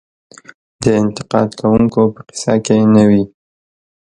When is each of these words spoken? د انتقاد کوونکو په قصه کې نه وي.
د 0.83 0.85
انتقاد 1.01 1.49
کوونکو 1.59 2.01
په 2.15 2.21
قصه 2.27 2.53
کې 2.65 2.77
نه 2.93 3.03
وي. 3.09 3.23